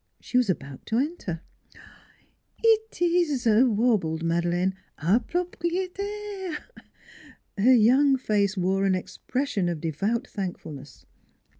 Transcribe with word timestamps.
She 0.19 0.35
was 0.35 0.49
about 0.49 0.83
to 0.87 0.97
enter." 0.97 1.41
It 2.57 2.99
is," 2.99 3.45
warbled 3.47 4.23
Madeleine," 4.23 4.73
our 4.97 5.19
proprie 5.19 5.89
tairef" 5.89 6.57
Her 7.65 7.73
young 7.75 8.17
face 8.17 8.57
wore 8.57 8.83
an 8.85 8.95
expression 8.95 9.69
of 9.69 9.79
devout 9.79 10.25
thankfulness. 10.25 11.05